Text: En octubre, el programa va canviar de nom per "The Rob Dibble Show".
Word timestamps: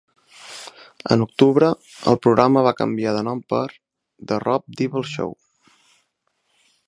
En 1.15 1.25
octubre, 1.25 1.67
el 2.11 2.17
programa 2.23 2.63
va 2.69 2.73
canviar 2.79 3.13
de 3.17 3.21
nom 3.29 3.43
per 3.53 3.63
"The 4.31 4.41
Rob 4.45 4.67
Dibble 4.81 5.07
Show". 5.11 5.37